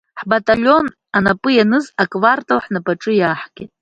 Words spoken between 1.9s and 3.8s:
аквартал ҳнапаҿы иаагеит.